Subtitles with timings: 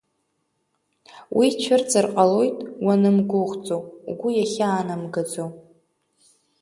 [1.37, 3.77] Уи цәырҵыр ҟалоит уанымгәыӷӡо,
[4.09, 5.45] угәы иахьаанамгаӡо.